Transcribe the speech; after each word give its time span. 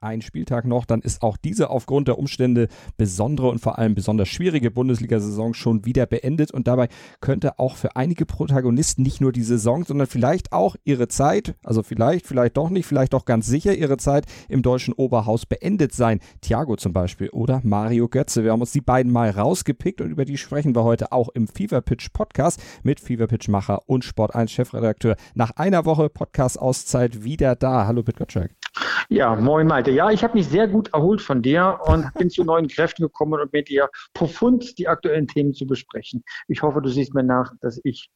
ein 0.00 0.22
Spieltag 0.22 0.64
noch, 0.64 0.84
dann 0.84 1.00
ist 1.00 1.22
auch 1.22 1.36
diese 1.36 1.70
aufgrund 1.70 2.08
der 2.08 2.18
Umstände 2.18 2.68
besondere 2.96 3.48
und 3.48 3.60
vor 3.60 3.78
allem 3.78 3.94
besonders 3.94 4.28
schwierige 4.28 4.70
Bundesliga-Saison 4.70 5.54
schon 5.54 5.84
wieder 5.84 6.06
beendet. 6.06 6.52
Und 6.52 6.68
dabei 6.68 6.88
könnte 7.20 7.58
auch 7.58 7.76
für 7.76 7.96
einige 7.96 8.26
Protagonisten 8.26 9.02
nicht 9.02 9.20
nur 9.20 9.32
die 9.32 9.42
Saison, 9.42 9.84
sondern 9.84 10.06
vielleicht 10.06 10.52
auch 10.52 10.76
ihre 10.84 11.08
Zeit, 11.08 11.56
also 11.64 11.82
vielleicht, 11.82 12.26
vielleicht 12.26 12.56
doch 12.56 12.70
nicht, 12.70 12.86
vielleicht 12.86 13.12
doch 13.12 13.24
ganz 13.24 13.46
sicher 13.46 13.74
ihre 13.74 13.96
Zeit 13.96 14.26
im 14.48 14.62
deutschen 14.62 14.94
Oberhaus 14.94 15.46
beendet 15.46 15.92
sein. 15.92 16.20
Thiago 16.40 16.76
zum 16.76 16.92
Beispiel 16.92 17.30
oder 17.30 17.60
Mario 17.64 18.08
Götze. 18.08 18.44
Wir 18.44 18.52
haben 18.52 18.60
uns 18.60 18.72
die 18.72 18.80
beiden 18.80 19.12
mal 19.12 19.30
rausgepickt 19.30 20.00
und 20.00 20.10
über 20.10 20.24
die 20.24 20.38
sprechen 20.38 20.74
wir 20.74 20.84
heute 20.84 21.12
auch 21.12 21.28
im 21.30 21.48
Fever 21.48 21.80
Pitch 21.80 22.12
Podcast 22.12 22.62
mit 22.82 23.00
Fever 23.00 23.26
Pitch 23.26 23.48
Macher 23.48 23.82
und 23.88 24.04
Sport 24.04 24.34
1 24.34 24.52
Chefredakteur. 24.52 25.16
Nach 25.34 25.50
einer 25.56 25.84
Woche 25.84 26.08
Podcast-Auszeit 26.08 27.24
wieder 27.24 27.56
da. 27.56 27.86
Hallo 27.86 28.02
Pit 28.02 28.16
Gottschalk. 28.16 28.57
Ja, 29.08 29.34
moin 29.34 29.66
Malte. 29.66 29.90
Ja, 29.90 30.10
ich 30.10 30.22
habe 30.24 30.34
mich 30.34 30.48
sehr 30.48 30.68
gut 30.68 30.92
erholt 30.92 31.20
von 31.20 31.42
dir 31.42 31.78
und 31.84 32.12
bin 32.14 32.30
zu 32.30 32.44
neuen 32.44 32.68
Kräften 32.68 33.02
gekommen 33.02 33.40
und 33.40 33.52
mit 33.52 33.68
dir 33.68 33.88
profund 34.14 34.78
die 34.78 34.88
aktuellen 34.88 35.26
Themen 35.26 35.54
zu 35.54 35.66
besprechen. 35.66 36.24
Ich 36.48 36.62
hoffe, 36.62 36.80
du 36.82 36.88
siehst 36.88 37.14
mir 37.14 37.22
nach, 37.22 37.52
dass 37.60 37.80
ich 37.84 38.10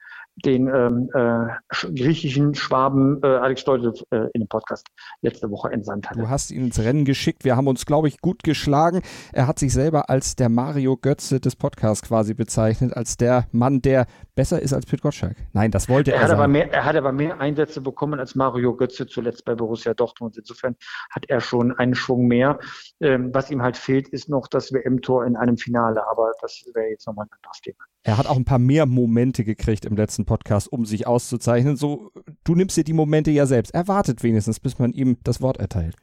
den 0.44 0.66
ähm, 0.66 1.10
äh, 1.14 1.92
griechischen 1.94 2.54
Schwaben 2.54 3.20
äh, 3.22 3.26
Alex 3.26 3.60
Stolze 3.60 3.92
äh, 4.10 4.28
in 4.32 4.42
dem 4.42 4.48
Podcast 4.48 4.86
letzte 5.20 5.50
Woche 5.50 5.70
entsandt 5.70 6.08
hatte. 6.08 6.20
Du 6.20 6.28
hast 6.28 6.50
ihn 6.50 6.64
ins 6.64 6.78
Rennen 6.78 7.04
geschickt. 7.04 7.44
Wir 7.44 7.56
haben 7.56 7.66
uns, 7.66 7.84
glaube 7.84 8.08
ich, 8.08 8.20
gut 8.20 8.42
geschlagen. 8.42 9.02
Er 9.32 9.46
hat 9.46 9.58
sich 9.58 9.72
selber 9.72 10.08
als 10.08 10.36
der 10.36 10.48
Mario 10.48 10.96
Götze 10.96 11.38
des 11.40 11.54
Podcasts 11.56 12.06
quasi 12.06 12.34
bezeichnet, 12.34 12.96
als 12.96 13.16
der 13.16 13.46
Mann, 13.52 13.82
der 13.82 14.06
besser 14.34 14.60
ist 14.60 14.72
als 14.72 14.86
Pit 14.86 15.02
Gottschalk. 15.02 15.36
Nein, 15.52 15.70
das 15.70 15.88
wollte 15.88 16.12
er. 16.12 16.18
Er 16.18 16.24
hat, 16.24 16.30
aber 16.30 16.48
mehr, 16.48 16.72
er 16.72 16.84
hat 16.84 16.96
aber 16.96 17.12
mehr 17.12 17.40
Einsätze 17.40 17.80
bekommen 17.80 18.18
als 18.18 18.34
Mario 18.34 18.74
Götze 18.74 19.06
zuletzt 19.06 19.44
bei 19.44 19.54
Borussia 19.54 19.94
Dortmund. 19.94 20.36
Insofern 20.36 20.76
hat 21.10 21.26
er 21.28 21.40
schon 21.40 21.72
einen 21.72 21.94
Schwung 21.94 22.26
mehr. 22.26 22.58
Ähm, 23.00 23.30
was 23.32 23.50
ihm 23.50 23.62
halt 23.62 23.76
fehlt, 23.76 24.08
ist 24.08 24.28
noch 24.28 24.48
das 24.48 24.72
WM-Tor 24.72 25.26
in 25.26 25.36
einem 25.36 25.56
Finale. 25.56 26.06
Aber 26.08 26.32
das 26.40 26.64
wäre 26.74 26.88
jetzt 26.88 27.06
nochmal 27.06 27.26
ein 27.26 27.36
anderes 27.36 27.60
Thema. 27.60 27.84
Er 28.04 28.18
hat 28.18 28.26
auch 28.26 28.36
ein 28.36 28.44
paar 28.44 28.58
mehr 28.58 28.86
Momente 28.86 29.44
gekriegt 29.44 29.84
im 29.84 29.96
letzten 29.96 30.24
Podcast, 30.24 30.72
um 30.72 30.84
sich 30.84 31.06
auszuzeichnen. 31.06 31.76
So, 31.76 32.10
du 32.44 32.54
nimmst 32.54 32.76
dir 32.76 32.84
die 32.84 32.92
Momente 32.92 33.30
ja 33.30 33.46
selbst. 33.46 33.74
Er 33.74 33.86
wartet 33.88 34.22
wenigstens, 34.22 34.60
bis 34.60 34.78
man 34.78 34.92
ihm 34.92 35.18
das 35.22 35.40
Wort 35.40 35.58
erteilt 35.58 35.96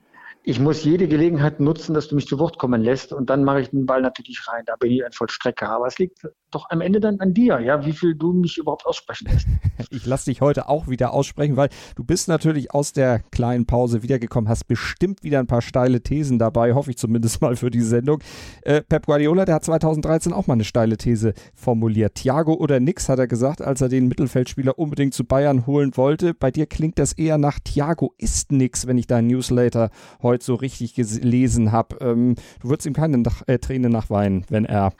ich 0.49 0.59
muss 0.59 0.83
jede 0.83 1.07
Gelegenheit 1.07 1.59
nutzen, 1.59 1.93
dass 1.93 2.07
du 2.07 2.15
mich 2.15 2.25
zu 2.25 2.39
Wort 2.39 2.57
kommen 2.57 2.81
lässt 2.81 3.13
und 3.13 3.29
dann 3.29 3.43
mache 3.43 3.61
ich 3.61 3.69
den 3.69 3.85
Ball 3.85 4.01
natürlich 4.01 4.47
rein. 4.47 4.63
Da 4.65 4.75
bin 4.77 4.91
ich 4.91 5.05
ein 5.05 5.11
Vollstrecker. 5.11 5.69
Aber 5.69 5.85
es 5.85 5.99
liegt 5.99 6.27
doch 6.49 6.71
am 6.71 6.81
Ende 6.81 6.99
dann 6.99 7.19
an 7.19 7.35
dir, 7.35 7.59
ja, 7.59 7.85
wie 7.85 7.93
viel 7.93 8.15
du 8.15 8.33
mich 8.33 8.57
überhaupt 8.57 8.87
aussprechen 8.87 9.27
lässt. 9.31 9.47
Ich 9.91 10.05
lasse 10.05 10.29
dich 10.29 10.41
heute 10.41 10.67
auch 10.67 10.89
wieder 10.89 11.13
aussprechen, 11.13 11.55
weil 11.55 11.69
du 11.95 12.03
bist 12.03 12.27
natürlich 12.27 12.73
aus 12.73 12.91
der 12.91 13.19
kleinen 13.31 13.65
Pause 13.65 14.03
wiedergekommen, 14.03 14.49
hast 14.49 14.67
bestimmt 14.67 15.23
wieder 15.23 15.39
ein 15.39 15.47
paar 15.47 15.61
steile 15.61 16.01
Thesen 16.01 16.37
dabei, 16.37 16.73
hoffe 16.73 16.91
ich 16.91 16.97
zumindest 16.97 17.41
mal 17.41 17.55
für 17.55 17.71
die 17.71 17.81
Sendung. 17.81 18.21
Äh, 18.61 18.81
Pep 18.81 19.05
Guardiola, 19.05 19.45
der 19.45 19.55
hat 19.55 19.63
2013 19.63 20.33
auch 20.33 20.47
mal 20.47 20.55
eine 20.55 20.65
steile 20.65 20.97
These 20.97 21.33
formuliert. 21.55 22.15
Thiago 22.15 22.55
oder 22.55 22.81
nix, 22.81 23.07
hat 23.07 23.19
er 23.19 23.27
gesagt, 23.27 23.61
als 23.61 23.79
er 23.79 23.87
den 23.87 24.09
Mittelfeldspieler 24.09 24.77
unbedingt 24.77 25.13
zu 25.13 25.23
Bayern 25.23 25.65
holen 25.65 25.95
wollte. 25.95 26.33
Bei 26.33 26.51
dir 26.51 26.65
klingt 26.65 26.99
das 26.99 27.13
eher 27.13 27.37
nach 27.37 27.59
Thiago 27.59 28.13
ist 28.17 28.51
nix, 28.51 28.85
wenn 28.85 28.97
ich 28.97 29.07
deinen 29.07 29.27
Newsletter 29.27 29.91
heute 30.21 30.38
so 30.45 30.55
richtig 30.55 30.93
gelesen 30.93 31.71
habe. 31.71 31.97
Ähm, 32.01 32.35
du 32.61 32.69
würdest 32.69 32.85
ihm 32.85 32.93
keine 32.93 33.17
nach, 33.17 33.43
äh, 33.47 33.59
Träne 33.59 33.89
nachweinen, 33.89 34.45
wenn 34.49 34.65
er 34.65 34.93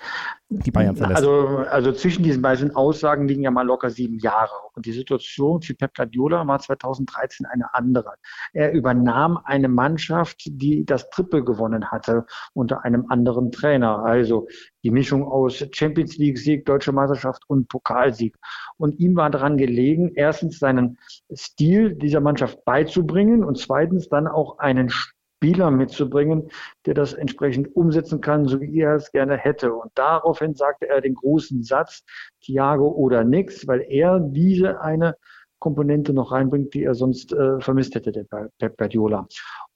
die 0.50 0.72
Bayern 0.72 0.96
verlässt. 0.96 1.18
Also, 1.18 1.58
also 1.70 1.92
zwischen 1.92 2.24
diesen 2.24 2.42
beiden 2.42 2.76
Aussagen 2.76 3.28
liegen 3.28 3.44
ja 3.44 3.52
mal 3.52 3.66
locker 3.66 3.92
sieben 3.92 4.18
Jahre. 4.18 4.54
Und 4.74 4.86
die 4.86 4.92
Situation 4.92 5.62
für 5.62 5.76
Pep 5.76 5.94
Guardiola 5.96 6.46
war 6.48 6.60
2013 6.60 7.46
eine 7.46 7.74
andere. 7.74 8.14
Er 8.54 8.74
übernahm 8.74 9.40
eine 9.44 9.68
Mannschaft, 9.68 10.42
die 10.46 10.86
das 10.86 11.10
Triple 11.12 11.44
gewonnen 11.44 11.92
hatte 11.92 12.26
unter 12.54 12.84
einem 12.84 13.06
anderen 13.10 13.52
Trainer. 13.52 14.04
Also 14.04 14.48
die 14.84 14.92
Mischung 14.92 15.24
aus 15.24 15.64
Champions 15.72 16.18
League 16.18 16.40
Sieg, 16.40 16.66
Deutsche 16.66 16.92
Meisterschaft 16.92 17.44
und 17.48 17.68
Pokalsieg. 17.68 18.36
Und 18.78 19.00
ihm 19.00 19.16
war 19.16 19.30
daran 19.30 19.58
gelegen, 19.58 20.14
erstens 20.16 20.58
seinen 20.58 20.98
Stil 21.32 21.94
dieser 21.96 22.22
Mannschaft 22.22 22.66
beizubringen 22.66 23.44
und 23.44 23.60
zweitens 23.60 24.10
dann 24.10 24.28
auch 24.28 24.58
einen 24.58 24.92
Spieler 25.40 25.72
mitzubringen, 25.72 26.50
der 26.86 26.96
das 26.96 27.14
entsprechend 27.14 27.74
umsetzen 27.74 28.20
kann, 28.20 28.46
so 28.46 28.60
wie 28.60 28.82
er 28.82 28.96
es 28.96 29.10
gerne 29.14 29.38
hätte. 29.38 29.74
Und 29.74 29.90
daraufhin 29.96 30.54
sagte 30.54 30.90
er 30.90 31.00
den 31.00 31.16
großen 31.16 31.64
Satz, 31.64 32.04
Thiago 32.42 32.90
oder 32.90 33.24
nix, 33.24 33.66
weil 33.66 33.86
er 33.88 34.20
diese 34.20 34.82
eine 34.82 35.16
Komponente 35.60 36.12
noch 36.12 36.34
reinbringt, 36.34 36.74
die 36.74 36.84
er 36.84 36.94
sonst 36.94 37.32
äh, 37.32 37.60
vermisst 37.62 37.96
hätte, 37.96 38.12
der 38.12 38.26
Pep 38.60 38.78
Guardiola. 38.78 39.28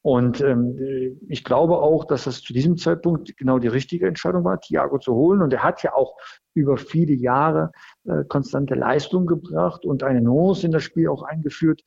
Und 0.02 0.42
ähm, 0.42 1.18
ich 1.30 1.46
glaube 1.46 1.78
auch, 1.78 2.04
dass 2.04 2.26
das 2.26 2.42
zu 2.42 2.52
diesem 2.52 2.76
Zeitpunkt 2.76 3.38
genau 3.38 3.58
die 3.58 3.70
richtige 3.70 4.06
Entscheidung 4.06 4.44
war, 4.44 4.60
Thiago 4.60 4.98
zu 5.00 5.14
holen. 5.14 5.42
Und 5.42 5.54
er 5.54 5.64
hat 5.64 5.82
ja 5.82 5.94
auch 5.94 6.18
über 6.54 6.76
viele 6.76 7.14
Jahre 7.14 7.72
äh, 8.06 8.26
konstante 8.28 8.76
Leistung 8.76 9.26
gebracht 9.26 9.86
und 9.86 10.04
eine 10.04 10.22
Nuance 10.22 10.66
in 10.66 10.74
das 10.74 10.84
Spiel 10.84 11.08
auch 11.08 11.24
eingeführt, 11.24 11.84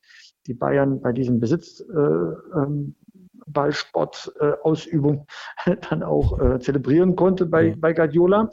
die 0.47 0.55
Bayern 0.55 0.99
bei 1.01 1.11
diesem 1.11 1.39
Besitz 1.39 1.79
äh, 1.79 1.93
ähm, 1.93 2.95
Ballsportausübung 3.47 5.27
äh, 5.65 5.75
dann 5.89 6.03
auch 6.03 6.39
äh, 6.39 6.59
zelebrieren 6.59 7.15
konnte 7.15 7.45
bei, 7.45 7.75
bei 7.77 7.93
Guardiola. 7.93 8.49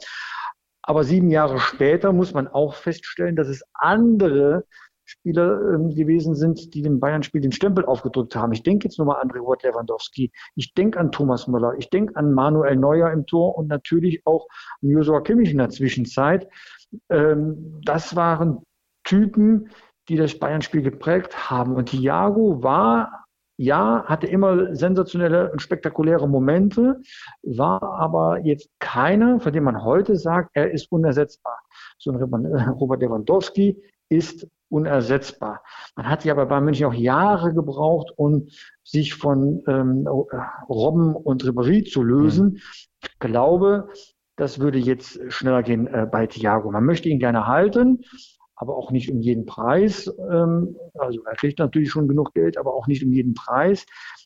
Aber 0.81 1.03
sieben 1.03 1.31
Jahre 1.31 1.59
später 1.59 2.13
muss 2.13 2.33
man 2.33 2.47
auch 2.47 2.75
feststellen, 2.75 3.35
dass 3.35 3.47
es 3.47 3.63
andere 3.73 4.65
Spieler 5.05 5.73
ähm, 5.73 5.89
gewesen 5.95 6.35
sind, 6.35 6.73
die 6.73 6.81
dem 6.81 6.99
Bayern-Spiel 6.99 7.41
den 7.41 7.51
Stempel 7.51 7.85
aufgedrückt 7.85 8.35
haben. 8.35 8.53
Ich 8.53 8.63
denke 8.63 8.85
jetzt 8.85 8.97
nur 8.97 9.07
mal 9.07 9.19
an 9.19 9.31
Robert 9.31 9.63
Lewandowski. 9.63 10.31
Ich 10.55 10.73
denke 10.73 10.99
an 10.99 11.11
Thomas 11.11 11.47
Müller. 11.47 11.73
Ich 11.77 11.89
denke 11.89 12.15
an 12.15 12.33
Manuel 12.33 12.75
Neuer 12.75 13.11
im 13.11 13.25
Tor 13.25 13.57
und 13.57 13.67
natürlich 13.67 14.25
auch 14.25 14.47
an 14.81 14.89
Joshua 14.89 15.21
Kimmich 15.21 15.51
in 15.51 15.59
der 15.59 15.69
Zwischenzeit. 15.69 16.47
Ähm, 17.09 17.81
das 17.83 18.15
waren 18.15 18.63
Typen, 19.03 19.69
die 20.09 20.17
das 20.17 20.37
Bayern-Spiel 20.37 20.81
geprägt 20.81 21.49
haben. 21.49 21.75
Und 21.75 21.89
Thiago 21.89 22.63
war 22.63 23.24
ja, 23.57 24.03
hatte 24.05 24.27
immer 24.27 24.75
sensationelle 24.75 25.51
und 25.51 25.61
spektakuläre 25.61 26.27
Momente, 26.27 27.01
war 27.43 27.81
aber 27.81 28.39
jetzt 28.43 28.69
keiner, 28.79 29.39
von 29.39 29.53
dem 29.53 29.63
man 29.63 29.83
heute 29.83 30.17
sagt, 30.17 30.51
er 30.53 30.71
ist 30.71 30.91
unersetzbar. 30.91 31.59
So 31.97 32.11
ein 32.11 32.17
Robert 32.69 33.01
Lewandowski 33.01 33.81
ist 34.09 34.47
unersetzbar. 34.69 35.63
Man 35.95 36.09
hat 36.09 36.25
ja 36.25 36.33
bei 36.33 36.45
Bayern 36.45 36.65
München 36.65 36.87
auch 36.87 36.93
Jahre 36.93 37.53
gebraucht, 37.53 38.11
um 38.17 38.47
sich 38.83 39.13
von 39.13 39.63
ähm, 39.67 40.07
Robben 40.67 41.15
und 41.15 41.43
Ribéry 41.43 41.89
zu 41.89 42.03
lösen. 42.03 42.45
Mhm. 42.45 42.61
Ich 43.01 43.19
glaube, 43.19 43.89
das 44.35 44.59
würde 44.59 44.79
jetzt 44.79 45.19
schneller 45.29 45.63
gehen 45.63 45.87
äh, 45.87 46.07
bei 46.11 46.27
Thiago. 46.27 46.71
Man 46.71 46.83
möchte 46.83 47.07
ihn 47.07 47.19
gerne 47.19 47.47
halten 47.47 48.03
aber 48.55 48.75
auch 48.75 48.91
nicht 48.91 49.11
um 49.11 49.21
jeden 49.21 49.45
Preis. 49.45 50.11
Ähm, 50.29 50.75
also 50.97 51.23
er 51.25 51.35
kriegt 51.35 51.59
natürlich 51.59 51.89
schon 51.91 52.07
genug 52.07 52.33
Geld, 52.33 52.57
aber 52.57 52.73
auch 52.73 52.87
nicht 52.87 53.03
um 53.03 53.11
jeden 53.11 53.33
Preis. 53.33 53.85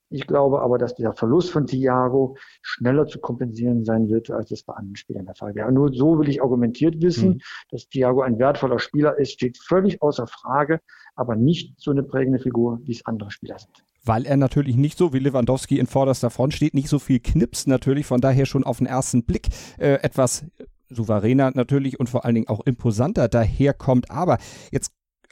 Ich 0.09 0.25
glaube 0.25 0.61
aber, 0.61 0.77
dass 0.77 0.95
dieser 0.95 1.13
Verlust 1.13 1.51
von 1.51 1.67
Thiago 1.67 2.35
schneller 2.61 3.05
zu 3.07 3.19
kompensieren 3.19 3.85
sein 3.85 4.09
wird, 4.09 4.31
als 4.31 4.51
es 4.51 4.63
bei 4.63 4.73
anderen 4.73 4.95
Spielern 4.95 5.25
der 5.25 5.35
Fall 5.35 5.53
wäre. 5.55 5.71
Nur 5.71 5.93
so 5.93 6.17
will 6.17 6.29
ich 6.29 6.41
argumentiert 6.41 7.01
wissen, 7.01 7.29
mhm. 7.29 7.41
dass 7.69 7.87
Thiago 7.87 8.21
ein 8.21 8.39
wertvoller 8.39 8.79
Spieler 8.79 9.17
ist, 9.17 9.33
steht 9.33 9.57
völlig 9.57 10.01
außer 10.01 10.25
Frage, 10.27 10.79
aber 11.15 11.35
nicht 11.35 11.73
so 11.77 11.91
eine 11.91 12.03
prägende 12.03 12.39
Figur, 12.39 12.79
wie 12.83 12.93
es 12.93 13.05
andere 13.05 13.31
Spieler 13.31 13.59
sind 13.59 13.83
weil 14.05 14.25
er 14.25 14.37
natürlich 14.37 14.75
nicht 14.75 14.97
so 14.97 15.13
wie 15.13 15.19
Lewandowski 15.19 15.77
in 15.77 15.85
vorderster 15.85 16.31
Front 16.31 16.53
steht, 16.55 16.73
nicht 16.73 16.89
so 16.89 16.97
viel 16.97 17.19
knipst 17.19 17.67
natürlich, 17.67 18.07
von 18.07 18.21
daher 18.21 18.45
schon 18.47 18.63
auf 18.63 18.79
den 18.79 18.87
ersten 18.87 19.23
Blick 19.23 19.49
äh, 19.77 19.95
etwas 20.01 20.45
souveräner 20.89 21.51
natürlich 21.53 21.99
und 21.99 22.09
vor 22.09 22.25
allen 22.25 22.35
Dingen 22.35 22.47
auch 22.47 22.65
imposanter 22.65 23.27
daherkommt. 23.27 24.11
Aber 24.11 24.37
jetzt 24.71 24.91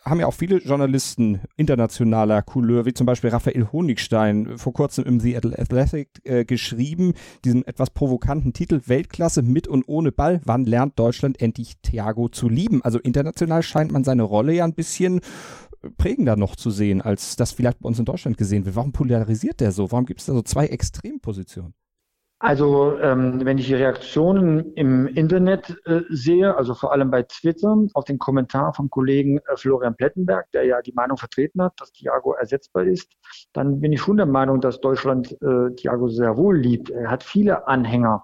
haben 0.09 0.19
ja 0.19 0.27
auch 0.27 0.33
viele 0.33 0.57
Journalisten 0.57 1.41
internationaler 1.55 2.41
Couleur, 2.41 2.85
wie 2.85 2.93
zum 2.93 3.05
Beispiel 3.05 3.29
Raphael 3.29 3.67
Honigstein, 3.71 4.57
vor 4.57 4.73
kurzem 4.73 5.03
im 5.05 5.19
The 5.19 5.37
Athletic 5.37 6.09
äh, 6.23 6.45
geschrieben, 6.45 7.13
diesen 7.43 7.65
etwas 7.65 7.89
provokanten 7.89 8.53
Titel 8.53 8.81
Weltklasse 8.85 9.41
mit 9.41 9.67
und 9.67 9.87
ohne 9.87 10.11
Ball. 10.11 10.41
Wann 10.45 10.65
lernt 10.65 10.97
Deutschland 10.97 11.41
endlich 11.41 11.77
Thiago 11.81 12.29
zu 12.29 12.49
lieben? 12.49 12.81
Also 12.83 12.99
international 12.99 13.63
scheint 13.63 13.91
man 13.91 14.03
seine 14.03 14.23
Rolle 14.23 14.53
ja 14.53 14.63
ein 14.63 14.73
bisschen 14.73 15.21
prägender 15.97 16.35
noch 16.35 16.55
zu 16.55 16.71
sehen, 16.71 17.01
als 17.01 17.35
das 17.35 17.51
vielleicht 17.51 17.79
bei 17.79 17.87
uns 17.87 17.99
in 17.99 18.05
Deutschland 18.05 18.37
gesehen 18.37 18.65
wird. 18.65 18.75
Warum 18.75 18.91
polarisiert 18.91 19.59
der 19.59 19.71
so? 19.71 19.91
Warum 19.91 20.05
gibt 20.05 20.21
es 20.21 20.25
da 20.25 20.33
so 20.33 20.41
zwei 20.41 20.67
Extrempositionen? 20.67 21.73
Also 22.39 22.99
ähm, 22.99 23.43
wenn 23.45 23.57
ich 23.57 23.65
die 23.65 23.73
Reaktionen 23.73 24.73
im 24.73 25.07
Internet 25.07 25.75
äh, 25.85 26.01
sehe, 26.09 26.55
also 26.55 26.75
vor 26.75 26.91
allem 26.91 27.09
bei 27.09 27.23
Twitter, 27.23 27.75
auf 27.95 28.05
den 28.05 28.19
Kommentar 28.19 28.73
vom 28.75 28.91
Kollegen 28.91 29.39
äh, 29.39 29.57
Florian 29.57 29.95
Plettenberg, 29.95 30.51
der 30.51 30.65
ja 30.65 30.81
die 30.83 30.93
Meinung 30.93 31.17
vertreten 31.17 31.63
hat, 31.63 31.73
dass 31.81 31.91
Thiago 31.93 32.33
ersetzbar 32.33 32.83
ist, 32.83 33.11
dann 33.53 33.81
bin 33.81 33.91
ich 33.91 34.01
schon 34.01 34.17
der 34.17 34.27
Meinung, 34.27 34.61
dass 34.61 34.79
Deutschland 34.79 35.31
äh, 35.41 35.73
Thiago 35.77 36.09
sehr 36.09 36.37
wohl 36.37 36.59
liebt. 36.59 36.91
Er 36.91 37.09
hat 37.09 37.23
viele 37.23 37.67
Anhänger. 37.67 38.23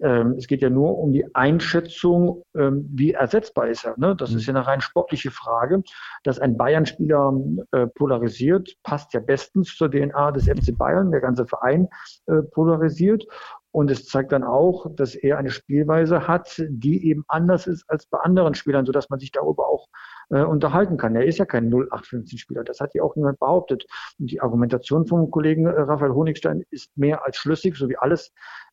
Ähm, 0.00 0.34
es 0.38 0.46
geht 0.46 0.62
ja 0.62 0.70
nur 0.70 0.98
um 0.98 1.12
die 1.12 1.34
Einschätzung, 1.34 2.42
ähm, 2.56 2.88
wie 2.92 3.12
ersetzbar 3.12 3.68
ist 3.68 3.84
er. 3.84 3.98
Ne? 3.98 4.14
Das 4.16 4.30
mhm. 4.30 4.38
ist 4.38 4.46
ja 4.46 4.54
eine 4.54 4.66
rein 4.66 4.80
sportliche 4.80 5.30
Frage. 5.30 5.82
Dass 6.24 6.38
ein 6.38 6.56
Bayern-Spieler 6.56 7.34
äh, 7.72 7.86
polarisiert, 7.86 8.74
passt 8.82 9.14
ja 9.14 9.20
bestens 9.20 9.74
zur 9.76 9.90
DNA 9.90 10.32
des 10.32 10.44
FC 10.44 10.76
Bayern. 10.76 11.10
Der 11.10 11.20
ganze 11.20 11.46
Verein 11.46 11.88
äh, 12.26 12.42
polarisiert. 12.42 13.24
Und 13.70 13.90
es 13.90 14.06
zeigt 14.06 14.32
dann 14.32 14.44
auch, 14.44 14.86
dass 14.94 15.14
er 15.14 15.36
eine 15.36 15.50
Spielweise 15.50 16.26
hat, 16.26 16.62
die 16.68 17.06
eben 17.06 17.24
anders 17.28 17.66
ist 17.66 17.84
als 17.88 18.06
bei 18.06 18.18
anderen 18.18 18.54
Spielern, 18.54 18.86
sodass 18.86 19.10
man 19.10 19.20
sich 19.20 19.30
darüber 19.30 19.68
auch 19.68 19.88
äh, 20.30 20.42
unterhalten 20.42 20.96
kann. 20.96 21.14
Er 21.14 21.26
ist 21.26 21.38
ja 21.38 21.44
kein 21.44 21.70
0815-Spieler. 21.70 22.64
Das 22.64 22.80
hat 22.80 22.94
ja 22.94 23.02
auch 23.02 23.14
niemand 23.14 23.38
behauptet. 23.38 23.84
Und 24.18 24.30
die 24.30 24.40
Argumentation 24.40 25.06
vom 25.06 25.30
Kollegen 25.30 25.66
äh, 25.66 25.80
Raphael 25.80 26.12
Honigstein 26.12 26.64
ist 26.70 26.96
mehr 26.96 27.24
als 27.24 27.36
schlüssig, 27.36 27.76
so 27.76 27.88
wie 27.88 27.98
alles, 27.98 28.32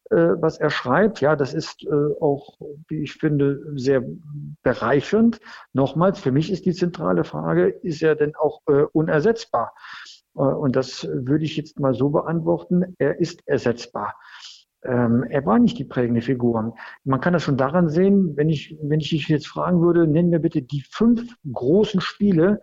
was 0.10 0.58
er 0.58 0.70
schreibt. 0.70 1.22
Ja, 1.22 1.36
das 1.36 1.54
ist 1.54 1.84
äh, 1.84 2.22
auch, 2.22 2.58
wie 2.88 3.04
ich 3.04 3.14
finde, 3.14 3.62
sehr 3.76 4.04
bereichernd. 4.64 5.40
Nochmals, 5.74 6.20
für 6.20 6.32
mich 6.32 6.52
ist 6.52 6.66
die 6.66 6.74
zentrale 6.74 7.24
Frage, 7.24 7.68
ist 7.68 8.04
er 8.04 8.16
denn 8.16 8.36
auch 8.36 8.62
äh, 8.68 8.84
unersetzbar? 8.94 9.74
Äh, 10.36 10.40
und 10.40 10.76
das 10.76 11.08
würde 11.12 11.46
ich 11.46 11.58
jetzt 11.58 11.80
mal 11.80 11.94
so 11.94 12.10
beantworten. 12.10 12.96
Er 12.98 13.20
ist 13.20 13.48
ersetzbar 13.48 14.16
ähm, 14.86 15.26
er 15.30 15.46
war 15.46 15.58
nicht 15.60 15.80
die 15.80 15.84
prägende 15.84 16.22
Figur. 16.22 16.76
Man 17.04 17.20
kann 17.20 17.34
das 17.34 17.44
schon 17.44 17.58
daran 17.58 17.90
sehen, 17.90 18.38
wenn 18.38 18.50
ich, 18.50 18.78
wenn 18.82 19.00
ich 19.00 19.10
dich 19.10 19.28
jetzt 19.28 19.48
fragen 19.48 19.82
würde, 19.82 20.06
nennen 20.06 20.32
wir 20.32 20.40
bitte 20.40 20.62
die 20.62 20.84
fünf 20.88 21.36
großen 21.52 22.02
Spiele, 22.02 22.62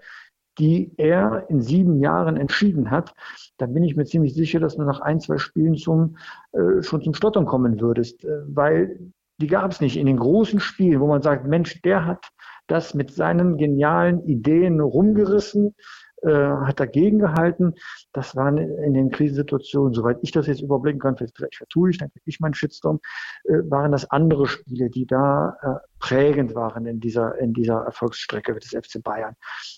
die 0.58 0.92
er 0.96 1.46
in 1.48 1.60
sieben 1.60 1.98
Jahren 1.98 2.36
entschieden 2.36 2.90
hat, 2.90 3.14
dann 3.58 3.72
bin 3.72 3.84
ich 3.84 3.96
mir 3.96 4.04
ziemlich 4.04 4.34
sicher, 4.34 4.60
dass 4.60 4.76
du 4.76 4.82
nach 4.82 5.00
ein, 5.00 5.20
zwei 5.20 5.38
Spielen 5.38 5.76
zum, 5.76 6.16
äh, 6.52 6.82
schon 6.82 7.02
zum 7.02 7.14
Stottern 7.14 7.46
kommen 7.46 7.80
würdest, 7.80 8.24
äh, 8.24 8.42
weil 8.46 8.98
die 9.40 9.46
gab 9.46 9.72
es 9.72 9.80
nicht 9.80 9.96
in 9.96 10.06
den 10.06 10.18
großen 10.18 10.60
Spielen, 10.60 11.00
wo 11.00 11.06
man 11.06 11.22
sagt, 11.22 11.46
Mensch, 11.46 11.80
der 11.82 12.04
hat 12.06 12.28
das 12.66 12.94
mit 12.94 13.10
seinen 13.12 13.56
genialen 13.56 14.24
Ideen 14.24 14.80
rumgerissen, 14.80 15.74
hat 16.24 16.80
dagegen 16.80 17.18
gehalten. 17.18 17.74
Das 18.12 18.36
waren 18.36 18.58
in 18.58 18.94
den 18.94 19.10
Krisensituationen, 19.10 19.94
soweit 19.94 20.18
ich 20.22 20.30
das 20.30 20.46
jetzt 20.46 20.62
überblicken 20.62 21.00
kann, 21.00 21.16
vielleicht, 21.16 21.36
vielleicht 21.36 21.56
vertue 21.56 21.90
ich, 21.90 21.98
dann 21.98 22.10
kriege 22.10 22.24
ich 22.26 22.40
meinen 22.40 22.54
Shitstorm, 22.54 23.00
äh, 23.44 23.58
waren 23.68 23.92
das 23.92 24.10
andere 24.10 24.46
Spiele, 24.46 24.90
die 24.90 25.06
da 25.06 25.56
äh, 25.62 25.88
prägend 25.98 26.54
waren 26.54 26.86
in 26.86 27.00
dieser, 27.00 27.38
in 27.38 27.52
dieser 27.52 27.84
Erfolgsstrecke 27.84 28.54
des 28.54 28.70
FC 28.70 29.02
Bayern. 29.02 29.36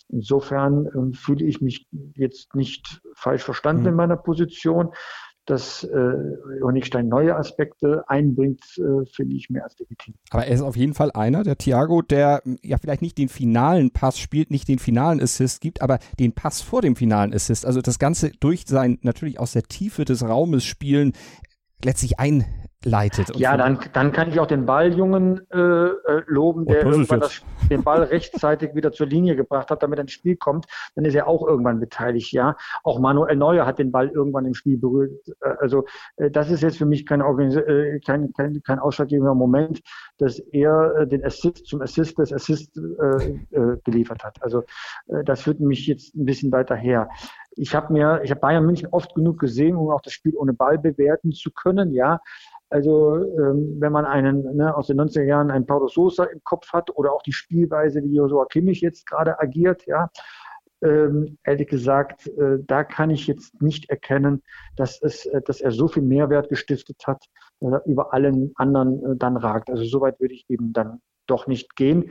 Insofern 0.08 0.86
äh, 0.86 1.16
fühle 1.16 1.44
ich 1.44 1.60
mich 1.60 1.86
jetzt 2.14 2.54
nicht 2.54 3.00
falsch 3.14 3.42
verstanden 3.42 3.82
mhm. 3.82 3.88
in 3.88 3.94
meiner 3.94 4.16
Position 4.16 4.90
dass 5.46 5.84
äh, 5.84 6.14
Honigstein 6.62 7.08
neue 7.08 7.36
Aspekte 7.36 8.04
einbringt, 8.08 8.62
äh, 8.78 9.04
finde 9.06 9.36
ich 9.36 9.50
mehr 9.50 9.64
als 9.64 9.78
legitim. 9.78 10.14
Aber 10.30 10.46
er 10.46 10.54
ist 10.54 10.62
auf 10.62 10.76
jeden 10.76 10.94
Fall 10.94 11.10
einer, 11.12 11.42
der 11.42 11.58
Thiago, 11.58 12.02
der 12.02 12.42
ja 12.62 12.78
vielleicht 12.78 13.02
nicht 13.02 13.18
den 13.18 13.28
finalen 13.28 13.90
Pass 13.90 14.18
spielt, 14.18 14.50
nicht 14.50 14.68
den 14.68 14.78
finalen 14.78 15.20
Assist 15.20 15.60
gibt, 15.60 15.82
aber 15.82 15.98
den 16.18 16.32
Pass 16.32 16.62
vor 16.62 16.82
dem 16.82 16.96
finalen 16.96 17.34
Assist. 17.34 17.66
Also 17.66 17.80
das 17.80 17.98
Ganze 17.98 18.30
durch 18.40 18.64
sein 18.66 18.98
natürlich 19.02 19.38
aus 19.38 19.52
der 19.52 19.64
Tiefe 19.64 20.04
des 20.04 20.26
Raumes 20.26 20.64
spielen 20.64 21.12
letztlich 21.84 22.18
ein 22.18 22.44
leitet. 22.84 23.36
Ja, 23.36 23.56
dann, 23.56 23.78
dann 23.92 24.12
kann 24.12 24.28
ich 24.28 24.40
auch 24.40 24.46
den 24.46 24.66
Balljungen 24.66 25.40
äh, 25.50 25.58
äh 25.58 26.22
loben, 26.26 26.66
der 26.66 26.86
oh, 26.86 26.90
irgendwann 26.90 27.20
das, 27.20 27.42
den 27.70 27.82
Ball 27.82 28.02
rechtzeitig 28.02 28.74
wieder 28.74 28.92
zur 28.92 29.06
Linie 29.06 29.36
gebracht 29.36 29.70
hat, 29.70 29.82
damit 29.82 29.98
er 29.98 30.02
ins 30.02 30.12
Spiel 30.12 30.36
kommt. 30.36 30.66
Dann 30.94 31.04
ist 31.04 31.14
er 31.14 31.26
auch 31.26 31.46
irgendwann 31.46 31.80
beteiligt, 31.80 32.32
ja. 32.32 32.56
Auch 32.82 32.98
Manuel 32.98 33.36
Neuer 33.36 33.66
hat 33.66 33.78
den 33.78 33.92
Ball 33.92 34.08
irgendwann 34.08 34.44
im 34.44 34.54
Spiel 34.54 34.78
berührt. 34.78 35.12
Äh, 35.40 35.54
also 35.60 35.84
äh, 36.16 36.30
das 36.30 36.50
ist 36.50 36.62
jetzt 36.62 36.78
für 36.78 36.86
mich 36.86 37.06
kein, 37.06 37.20
äh, 37.20 38.00
kein, 38.00 38.32
kein, 38.32 38.62
kein 38.62 38.78
ausschlaggebender 38.78 39.34
Moment, 39.34 39.80
dass 40.18 40.38
er 40.38 40.96
äh, 40.96 41.06
den 41.06 41.24
Assist 41.24 41.66
zum 41.66 41.80
Assist 41.82 42.18
des 42.18 42.32
Assist 42.32 42.76
äh, 42.76 43.30
äh, 43.50 43.78
geliefert 43.84 44.24
hat. 44.24 44.42
Also 44.42 44.64
äh, 45.08 45.24
das 45.24 45.42
führt 45.42 45.60
mich 45.60 45.86
jetzt 45.86 46.14
ein 46.14 46.24
bisschen 46.24 46.52
weiter 46.52 46.76
her. 46.76 47.08
Ich 47.56 47.74
habe 47.74 47.92
mir, 47.92 48.20
ich 48.24 48.30
habe 48.30 48.40
Bayern 48.40 48.66
München 48.66 48.88
oft 48.90 49.14
genug 49.14 49.38
gesehen, 49.38 49.76
um 49.76 49.90
auch 49.90 50.00
das 50.00 50.12
Spiel 50.12 50.34
ohne 50.36 50.52
Ball 50.52 50.78
bewerten 50.78 51.32
zu 51.32 51.50
können, 51.50 51.92
ja. 51.92 52.20
Also 52.74 53.18
ähm, 53.18 53.76
wenn 53.78 53.92
man 53.92 54.04
einen 54.04 54.56
ne, 54.56 54.76
aus 54.76 54.88
den 54.88 55.00
90er 55.00 55.22
Jahren 55.22 55.52
einen 55.52 55.64
Paulo 55.64 55.86
Sosa 55.86 56.24
im 56.24 56.42
Kopf 56.42 56.72
hat 56.72 56.90
oder 56.96 57.12
auch 57.12 57.22
die 57.22 57.32
Spielweise, 57.32 58.02
wie 58.02 58.16
Joshua 58.16 58.46
Kimmich 58.46 58.80
jetzt 58.80 59.06
gerade 59.06 59.38
agiert, 59.38 59.86
ja, 59.86 60.10
ähm, 60.82 61.38
ehrlich 61.44 61.68
gesagt, 61.68 62.26
äh, 62.26 62.58
da 62.66 62.82
kann 62.82 63.10
ich 63.10 63.28
jetzt 63.28 63.62
nicht 63.62 63.90
erkennen, 63.90 64.42
dass, 64.74 65.00
es, 65.00 65.24
äh, 65.26 65.40
dass 65.42 65.60
er 65.60 65.70
so 65.70 65.86
viel 65.86 66.02
Mehrwert 66.02 66.48
gestiftet 66.48 67.00
hat, 67.06 67.24
dass 67.60 67.74
er 67.74 67.86
über 67.86 68.12
allen 68.12 68.50
anderen 68.56 69.04
äh, 69.04 69.16
dann 69.18 69.36
ragt. 69.36 69.70
Also 69.70 69.84
soweit 69.84 70.18
würde 70.18 70.34
ich 70.34 70.44
eben 70.48 70.72
dann 70.72 71.00
doch 71.28 71.46
nicht 71.46 71.76
gehen. 71.76 72.10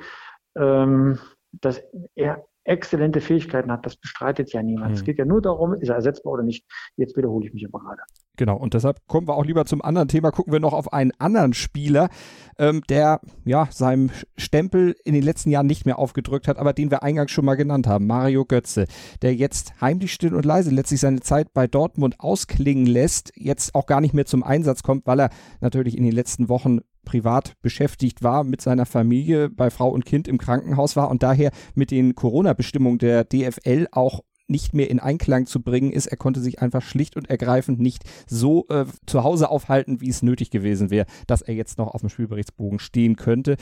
Ähm, 0.55 1.19
dass 1.51 1.83
er 2.15 2.45
exzellente 2.63 3.19
Fähigkeiten 3.19 3.69
hat, 3.69 3.85
das 3.85 3.97
bestreitet 3.97 4.53
ja 4.53 4.63
niemand. 4.63 4.91
Mhm. 4.91 4.95
Es 4.95 5.03
geht 5.03 5.19
ja 5.19 5.25
nur 5.25 5.41
darum, 5.41 5.73
ist 5.73 5.89
er 5.89 5.95
ersetzbar 5.95 6.31
oder 6.31 6.43
nicht. 6.43 6.65
Jetzt 6.95 7.17
wiederhole 7.17 7.47
ich 7.47 7.53
mich 7.53 7.67
aber 7.67 7.79
gerade. 7.79 8.01
Genau, 8.35 8.57
und 8.57 8.73
deshalb 8.73 9.05
kommen 9.07 9.27
wir 9.27 9.35
auch 9.35 9.45
lieber 9.45 9.65
zum 9.65 9.83
anderen 9.83 10.07
Thema. 10.07 10.31
Gucken 10.31 10.53
wir 10.53 10.59
noch 10.59 10.73
auf 10.73 10.91
einen 10.91 11.11
anderen 11.19 11.53
Spieler, 11.53 12.09
ähm, 12.57 12.81
der 12.89 13.21
ja 13.45 13.67
seinem 13.69 14.09
Stempel 14.37 14.95
in 15.05 15.13
den 15.13 15.21
letzten 15.21 15.51
Jahren 15.51 15.67
nicht 15.67 15.85
mehr 15.85 15.99
aufgedrückt 15.99 16.47
hat, 16.47 16.57
aber 16.57 16.73
den 16.73 16.89
wir 16.89 17.03
eingangs 17.03 17.29
schon 17.29 17.45
mal 17.45 17.53
genannt 17.53 17.85
haben, 17.85 18.07
Mario 18.07 18.43
Götze, 18.45 18.87
der 19.21 19.35
jetzt 19.35 19.79
heimlich 19.81 20.13
still 20.13 20.33
und 20.33 20.45
leise 20.45 20.71
letztlich 20.71 21.01
seine 21.01 21.19
Zeit 21.19 21.53
bei 21.53 21.67
Dortmund 21.67 22.19
ausklingen 22.19 22.87
lässt, 22.87 23.31
jetzt 23.35 23.75
auch 23.75 23.85
gar 23.85 24.01
nicht 24.01 24.15
mehr 24.15 24.25
zum 24.25 24.41
Einsatz 24.41 24.81
kommt, 24.81 25.05
weil 25.05 25.19
er 25.19 25.29
natürlich 25.61 25.95
in 25.95 26.03
den 26.03 26.13
letzten 26.13 26.49
Wochen 26.49 26.79
privat 27.05 27.53
beschäftigt 27.61 28.23
war 28.23 28.43
mit 28.43 28.61
seiner 28.61 28.87
Familie, 28.87 29.49
bei 29.49 29.69
Frau 29.69 29.89
und 29.89 30.05
Kind 30.05 30.27
im 30.27 30.39
Krankenhaus 30.39 30.95
war 30.95 31.11
und 31.11 31.21
daher 31.21 31.51
mit 31.75 31.91
den 31.91 32.15
Corona-Bestimmungen 32.15 32.97
der 32.97 33.25
DFL 33.25 33.87
auch 33.91 34.21
nicht 34.47 34.73
mehr 34.73 34.89
in 34.89 34.99
Einklang 34.99 35.45
zu 35.45 35.61
bringen 35.61 35.91
ist. 35.91 36.07
Er 36.07 36.17
konnte 36.17 36.39
sich 36.39 36.61
einfach 36.61 36.81
schlicht 36.81 37.15
und 37.15 37.29
ergreifend 37.29 37.79
nicht 37.79 38.03
so 38.27 38.65
äh, 38.69 38.85
zu 39.05 39.23
Hause 39.23 39.49
aufhalten, 39.49 40.01
wie 40.01 40.09
es 40.09 40.21
nötig 40.21 40.51
gewesen 40.51 40.89
wäre, 40.89 41.05
dass 41.27 41.41
er 41.41 41.53
jetzt 41.53 41.77
noch 41.77 41.93
auf 41.93 42.01
dem 42.01 42.09
Spielberichtsbogen 42.09 42.79
stehen 42.79 43.15
könnte. 43.15 43.57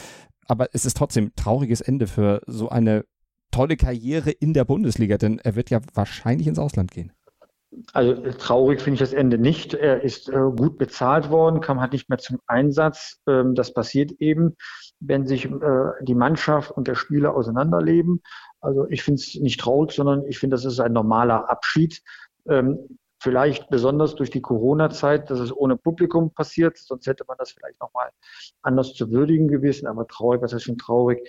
Aber 0.48 0.68
es 0.74 0.86
ist 0.86 0.98
trotzdem 0.98 1.26
ein 1.26 1.36
trauriges 1.36 1.82
Ende 1.82 2.08
für 2.08 2.42
so 2.48 2.70
eine 2.70 3.06
tolle 3.52 3.78
Karriere 3.78 4.32
in 4.32 4.54
der 4.54 4.66
Bundesliga, 4.66 5.18
denn 5.18 5.40
er 5.40 5.56
wird 5.56 5.70
ja 5.70 5.80
wahrscheinlich 5.94 6.48
ins 6.48 6.60
Ausland 6.60 6.92
gehen. 6.92 7.12
Also 7.94 8.16
traurig 8.34 8.82
finde 8.82 8.96
ich 8.96 9.00
das 9.00 9.14
Ende 9.14 9.38
nicht. 9.38 9.74
Er 9.74 10.02
ist 10.02 10.28
äh, 10.28 10.34
gut 10.34 10.78
bezahlt 10.78 11.30
worden, 11.30 11.62
kam 11.62 11.80
halt 11.80 11.94
nicht 11.94 12.10
mehr 12.10 12.18
zum 12.18 12.40
Einsatz. 12.48 13.20
Ähm, 13.28 13.56
das 13.56 13.74
passiert 13.74 14.12
eben, 14.20 14.56
wenn 15.02 15.28
sich 15.28 15.46
äh, 15.46 15.92
die 16.02 16.16
Mannschaft 16.16 16.72
und 16.72 16.88
der 16.88 16.96
Spieler 16.96 17.36
auseinanderleben. 17.36 18.22
Also 18.62 18.88
ich 18.88 19.04
finde 19.04 19.22
es 19.22 19.36
nicht 19.36 19.60
traurig, 19.60 19.92
sondern 19.92 20.26
ich 20.28 20.40
finde, 20.40 20.56
das 20.56 20.66
ist 20.66 20.80
ein 20.80 20.94
normaler 20.94 21.50
Abschied. 21.50 22.02
Ähm, 22.48 22.80
vielleicht 23.20 23.70
besonders 23.70 24.16
durch 24.16 24.32
die 24.32 24.42
Corona-Zeit, 24.42 25.30
dass 25.30 25.40
es 25.40 25.56
ohne 25.56 25.78
Publikum 25.78 26.34
passiert, 26.34 26.78
sonst 26.78 27.06
hätte 27.06 27.24
man 27.28 27.38
das 27.38 27.52
vielleicht 27.52 27.80
nochmal 27.80 28.10
anders 28.62 28.94
zu 28.94 29.12
würdigen 29.12 29.48
gewesen. 29.48 29.88
Aber 29.88 30.08
traurig, 30.08 30.42
was 30.42 30.54
ist 30.54 30.64
schon 30.64 30.78
traurig? 30.78 31.28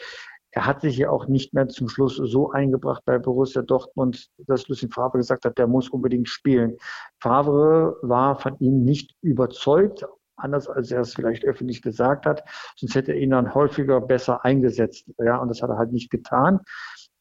er 0.53 0.67
hat 0.67 0.83
sich 0.83 0.99
ja 0.99 1.11
auch 1.11 1.29
nicht 1.29 1.55
mehr 1.55 1.69
zum 1.69 1.89
Schluss 1.89 2.17
so 2.17 2.51
eingebracht 2.51 3.03
bei 3.07 3.19
Borussia 3.19 3.63
Dortmund, 3.63 4.29
dass 4.47 4.69
Lucien 4.69 4.91
Favre 4.91 5.17
gesagt 5.19 5.47
hat, 5.47 5.57
der 5.57 5.67
muss 5.67 5.89
unbedingt 5.89 6.29
spielen. 6.29 6.77
Favre 7.21 7.97
war 8.03 8.39
von 8.39 8.59
ihm 8.59 8.85
nicht 8.85 9.17
überzeugt, 9.23 10.05
anders 10.43 10.69
als 10.69 10.91
er 10.91 11.01
es 11.01 11.15
vielleicht 11.15 11.45
öffentlich 11.45 11.83
gesagt 11.83 12.27
hat, 12.27 12.45
sonst 12.77 12.95
hätte 12.95 13.13
er 13.13 13.19
ihn 13.19 13.31
dann 13.31 13.55
häufiger 13.55 14.01
besser 14.01 14.45
eingesetzt. 14.45 15.11
Ja, 15.19 15.39
und 15.39 15.49
das 15.49 15.63
hat 15.63 15.71
er 15.71 15.79
halt 15.79 15.93
nicht 15.93 16.11
getan. 16.11 16.61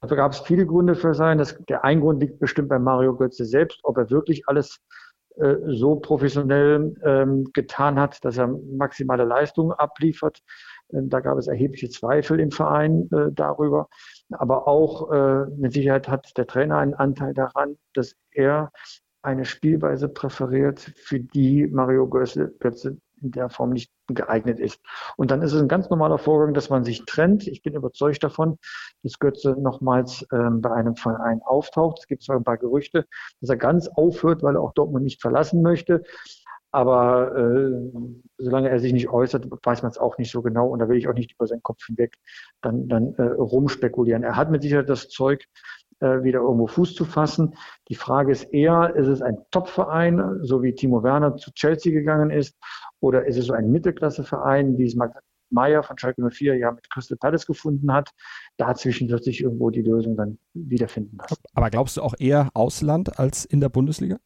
Dafür 0.01 0.17
gab 0.17 0.31
es 0.31 0.39
viele 0.39 0.65
Gründe 0.65 0.95
für 0.95 1.13
sein. 1.13 1.37
Das, 1.37 1.57
der 1.69 1.83
ein 1.83 2.01
Grund 2.01 2.21
liegt 2.21 2.39
bestimmt 2.39 2.69
bei 2.69 2.79
Mario 2.79 3.15
Götze 3.15 3.45
selbst, 3.45 3.79
ob 3.83 3.97
er 3.97 4.09
wirklich 4.09 4.47
alles 4.47 4.79
äh, 5.37 5.55
so 5.67 5.95
professionell 5.95 6.95
ähm, 7.03 7.51
getan 7.53 7.99
hat, 7.99 8.23
dass 8.25 8.37
er 8.37 8.47
maximale 8.47 9.23
Leistungen 9.23 9.71
abliefert. 9.71 10.41
Ähm, 10.91 11.09
da 11.09 11.19
gab 11.19 11.37
es 11.37 11.47
erhebliche 11.47 11.89
Zweifel 11.89 12.39
im 12.39 12.51
Verein 12.51 13.09
äh, 13.11 13.31
darüber. 13.31 13.87
Aber 14.31 14.67
auch 14.67 15.11
äh, 15.11 15.45
mit 15.55 15.73
Sicherheit 15.73 16.07
hat 16.07 16.35
der 16.37 16.47
Trainer 16.47 16.77
einen 16.77 16.95
Anteil 16.95 17.33
daran, 17.33 17.77
dass 17.93 18.15
er 18.31 18.71
eine 19.21 19.45
Spielweise 19.45 20.09
präferiert, 20.09 20.79
für 20.79 21.19
die 21.19 21.67
Mario 21.67 22.07
Götze, 22.07 22.53
Götze 22.59 22.97
in 23.21 23.31
der 23.31 23.49
Form 23.49 23.71
nicht 23.71 23.91
geeignet 24.07 24.59
ist. 24.59 24.79
Und 25.17 25.31
dann 25.31 25.41
ist 25.41 25.53
es 25.53 25.61
ein 25.61 25.67
ganz 25.67 25.89
normaler 25.89 26.17
Vorgang, 26.17 26.53
dass 26.53 26.69
man 26.69 26.83
sich 26.83 27.05
trennt. 27.05 27.47
Ich 27.47 27.61
bin 27.61 27.73
überzeugt 27.73 28.23
davon, 28.23 28.57
dass 29.03 29.19
Götze 29.19 29.55
nochmals 29.59 30.25
ähm, 30.31 30.61
bei 30.61 30.71
einem 30.71 30.95
Verein 30.95 31.41
auftaucht. 31.43 31.99
Es 31.99 32.07
gibt 32.07 32.23
zwar 32.23 32.35
ein 32.35 32.43
paar 32.43 32.57
Gerüchte, 32.57 33.05
dass 33.39 33.49
er 33.49 33.57
ganz 33.57 33.87
aufhört, 33.87 34.43
weil 34.43 34.55
er 34.55 34.61
auch 34.61 34.73
Dortmund 34.73 35.03
nicht 35.03 35.21
verlassen 35.21 35.61
möchte. 35.61 36.03
Aber 36.73 37.35
äh, 37.35 37.91
solange 38.37 38.69
er 38.69 38.79
sich 38.79 38.93
nicht 38.93 39.09
äußert, 39.09 39.45
weiß 39.63 39.81
man 39.81 39.91
es 39.91 39.97
auch 39.97 40.17
nicht 40.17 40.31
so 40.31 40.41
genau 40.41 40.69
und 40.69 40.79
da 40.79 40.87
will 40.87 40.97
ich 40.97 41.09
auch 41.09 41.13
nicht 41.13 41.33
über 41.33 41.45
seinen 41.45 41.63
Kopf 41.63 41.85
hinweg 41.85 42.15
dann, 42.61 42.87
dann 42.87 43.13
äh, 43.15 43.23
rumspekulieren. 43.23 44.23
Er 44.23 44.37
hat 44.37 44.51
mit 44.51 44.61
Sicherheit 44.61 44.87
das 44.87 45.09
Zeug, 45.09 45.45
äh, 46.01 46.23
wieder 46.23 46.39
irgendwo 46.39 46.67
Fuß 46.67 46.95
zu 46.95 47.05
fassen. 47.05 47.55
Die 47.89 47.95
Frage 47.95 48.31
ist 48.31 48.45
eher, 48.53 48.95
ist 48.95 49.07
es 49.07 49.21
ein 49.21 49.37
Top-Verein, 49.51 50.39
so 50.41 50.63
wie 50.63 50.73
Timo 50.73 51.03
Werner 51.03 51.37
zu 51.37 51.51
Chelsea 51.51 51.91
gegangen 51.91 52.31
ist, 52.31 52.57
Oder 53.01 53.25
ist 53.25 53.37
es 53.37 53.47
so 53.47 53.53
ein 53.53 53.71
Mittelklasseverein, 53.71 54.77
wie 54.77 54.85
es 54.85 54.95
Meier 55.51 55.83
von 55.83 55.97
Schalke 55.97 56.21
04 56.29 56.55
ja 56.55 56.71
mit 56.71 56.89
Crystal 56.89 57.17
Palace 57.17 57.45
gefunden 57.45 57.91
hat. 57.91 58.11
Dazwischen 58.57 59.09
wird 59.09 59.23
sich 59.23 59.41
irgendwo 59.41 59.69
die 59.69 59.81
Lösung 59.81 60.15
dann 60.15 60.37
wiederfinden 60.53 61.17
lassen. 61.17 61.43
Aber 61.53 61.69
glaubst 61.69 61.97
du 61.97 62.01
auch 62.01 62.15
eher 62.17 62.49
Ausland 62.53 63.19
als 63.19 63.45
in 63.45 63.59
der 63.59 63.69
Bundesliga? 63.69 64.17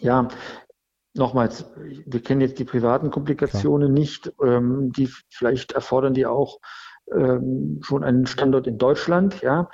Ja, 0.00 0.28
nochmals, 1.14 1.66
wir 1.76 2.20
kennen 2.20 2.40
jetzt 2.40 2.58
die 2.58 2.64
privaten 2.64 3.10
Komplikationen 3.10 3.94
Klar. 3.94 3.98
nicht. 3.98 4.32
Ähm, 4.42 4.92
die 4.92 5.08
vielleicht 5.30 5.72
erfordern 5.72 6.14
die 6.14 6.26
auch 6.26 6.58
ähm, 7.12 7.78
schon 7.82 8.02
einen 8.02 8.26
Standort 8.26 8.66
in 8.66 8.78
Deutschland, 8.78 9.40
ja. 9.42 9.70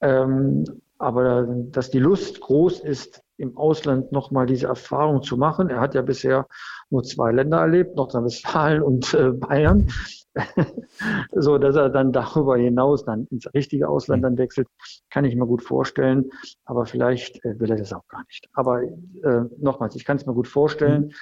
Ähm, 0.00 0.64
aber 0.98 1.46
dass 1.46 1.90
die 1.90 1.98
Lust 1.98 2.40
groß 2.40 2.80
ist, 2.80 3.22
im 3.42 3.56
Ausland 3.56 4.12
nochmal 4.12 4.46
diese 4.46 4.68
Erfahrung 4.68 5.22
zu 5.22 5.36
machen. 5.36 5.68
Er 5.68 5.80
hat 5.80 5.94
ja 5.94 6.02
bisher 6.02 6.46
nur 6.90 7.02
zwei 7.02 7.32
Länder 7.32 7.58
erlebt, 7.58 7.96
Nordrhein-Westfalen 7.96 8.82
und 8.82 9.12
äh, 9.14 9.32
Bayern. 9.32 9.88
so, 11.32 11.58
dass 11.58 11.74
er 11.74 11.90
dann 11.90 12.12
darüber 12.12 12.56
hinaus 12.56 13.04
dann 13.04 13.26
ins 13.30 13.52
richtige 13.52 13.88
Ausland 13.88 14.22
dann 14.22 14.38
wechselt, 14.38 14.68
kann 15.10 15.24
ich 15.24 15.34
mir 15.34 15.46
gut 15.46 15.62
vorstellen. 15.62 16.30
Aber 16.64 16.86
vielleicht 16.86 17.44
äh, 17.44 17.58
will 17.58 17.70
er 17.70 17.76
das 17.76 17.92
auch 17.92 18.06
gar 18.06 18.22
nicht. 18.26 18.48
Aber 18.52 18.82
äh, 18.82 19.44
nochmals, 19.58 19.96
ich 19.96 20.04
kann 20.04 20.18
es 20.18 20.24
mir 20.24 20.34
gut 20.34 20.46
vorstellen. 20.46 21.06
Mhm. 21.06 21.12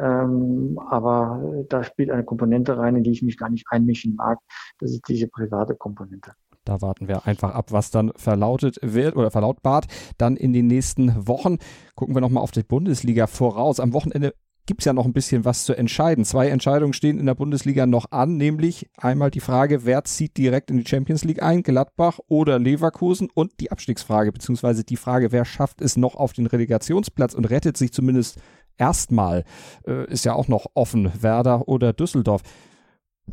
Ähm, 0.00 0.80
aber 0.90 1.64
da 1.68 1.84
spielt 1.84 2.10
eine 2.10 2.24
Komponente 2.24 2.76
rein, 2.76 2.96
in 2.96 3.04
die 3.04 3.12
ich 3.12 3.22
mich 3.22 3.38
gar 3.38 3.50
nicht 3.50 3.66
einmischen 3.70 4.16
mag. 4.16 4.38
Das 4.80 4.90
ist 4.90 5.02
diese 5.06 5.28
private 5.28 5.76
Komponente. 5.76 6.32
Da 6.64 6.80
warten 6.80 7.08
wir 7.08 7.26
einfach 7.26 7.52
ab, 7.52 7.72
was 7.72 7.90
dann 7.90 8.12
verlautet 8.16 8.78
wird 8.82 9.16
oder 9.16 9.30
verlautbart. 9.30 9.86
Dann 10.16 10.36
in 10.36 10.52
den 10.52 10.68
nächsten 10.68 11.26
Wochen 11.26 11.58
gucken 11.94 12.14
wir 12.14 12.20
nochmal 12.20 12.42
auf 12.42 12.52
die 12.52 12.62
Bundesliga 12.62 13.26
voraus. 13.26 13.80
Am 13.80 13.92
Wochenende 13.92 14.34
gibt 14.66 14.82
es 14.82 14.84
ja 14.84 14.92
noch 14.92 15.06
ein 15.06 15.12
bisschen 15.12 15.44
was 15.44 15.64
zu 15.64 15.74
entscheiden. 15.74 16.24
Zwei 16.24 16.48
Entscheidungen 16.48 16.92
stehen 16.92 17.18
in 17.18 17.26
der 17.26 17.34
Bundesliga 17.34 17.86
noch 17.86 18.10
an, 18.12 18.36
nämlich 18.36 18.88
einmal 18.96 19.30
die 19.30 19.40
Frage, 19.40 19.84
wer 19.84 20.04
zieht 20.04 20.36
direkt 20.36 20.70
in 20.70 20.78
die 20.78 20.86
Champions 20.86 21.24
League 21.24 21.42
ein, 21.42 21.62
Gladbach 21.62 22.20
oder 22.28 22.58
Leverkusen 22.58 23.28
und 23.34 23.58
die 23.60 23.72
Abstiegsfrage, 23.72 24.32
beziehungsweise 24.32 24.84
die 24.84 24.96
Frage, 24.96 25.32
wer 25.32 25.44
schafft 25.44 25.80
es 25.80 25.96
noch 25.96 26.14
auf 26.14 26.32
den 26.32 26.46
Relegationsplatz 26.46 27.34
und 27.34 27.46
rettet 27.46 27.76
sich 27.76 27.92
zumindest 27.92 28.40
erstmal, 28.78 29.44
äh, 29.86 30.06
ist 30.10 30.24
ja 30.24 30.34
auch 30.34 30.48
noch 30.48 30.66
offen, 30.74 31.10
Werder 31.20 31.66
oder 31.68 31.92
Düsseldorf. 31.92 32.42